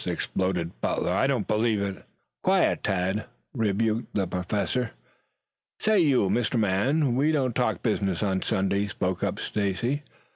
exploded 0.07 0.71
Butler. 0.81 1.11
"I 1.11 1.27
don't 1.27 1.47
believe 1.47 1.79
it." 1.79 2.03
"Quiet, 2.41 2.81
Tad," 2.83 3.25
rebuked 3.53 4.15
the 4.15 4.25
Professor. 4.25 4.93
"Say, 5.79 5.99
you 5.99 6.27
Mister 6.27 6.57
Man, 6.57 7.15
we 7.15 7.31
don't 7.31 7.53
talk 7.53 7.83
business 7.83 8.23
on 8.23 8.41
Sunday," 8.41 8.87
spoke 8.87 9.23
up 9.23 9.37
Stacy. 9.39 10.01